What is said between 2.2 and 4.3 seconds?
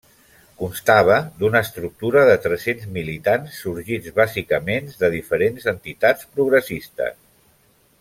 de tres-cents militants sorgits